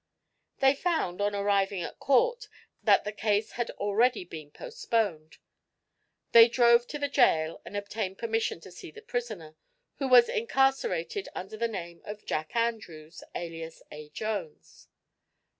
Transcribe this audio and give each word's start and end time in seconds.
They 0.61 0.73
found, 0.73 1.21
on 1.21 1.35
arriving 1.35 1.83
at 1.83 1.99
court, 1.99 2.47
that 2.81 3.03
the 3.03 3.11
case 3.11 3.51
had 3.51 3.69
already 3.69 4.25
been 4.25 4.49
postponed. 4.49 5.37
They 6.31 6.47
drove 6.49 6.87
to 6.87 6.97
the 6.97 7.07
jail 7.07 7.61
and 7.65 7.77
obtained 7.77 8.17
permission 8.17 8.59
to 8.61 8.71
see 8.71 8.89
the 8.89 9.03
prisoner, 9.03 9.57
who 9.97 10.07
was 10.07 10.27
incarcerated 10.27 11.29
under 11.35 11.55
the 11.55 11.67
name 11.67 12.01
of 12.03 12.25
"Jack 12.25 12.55
Andrews, 12.55 13.21
alias 13.35 13.83
A. 13.91 14.09
Jones." 14.09 14.87